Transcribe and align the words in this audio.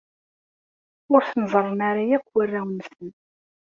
Ur 1.13 1.21
ten-ẓerren 1.29 1.79
ara 1.89 2.03
akk 2.15 2.27
warraw-nsen. 2.33 3.07